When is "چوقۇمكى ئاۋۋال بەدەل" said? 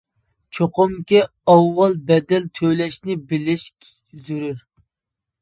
0.57-2.49